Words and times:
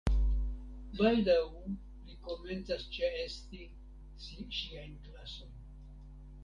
Baldaŭ 0.99 1.43
li 2.07 2.15
komencas 2.29 2.87
ĉeesti 2.97 3.63
ŝiajn 4.31 5.01
klasojn. 5.07 5.59